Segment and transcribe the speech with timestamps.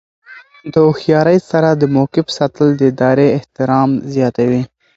[0.71, 4.61] د هوښیارۍ سره د موقف ساتل د ادارې احترام زیاتوي.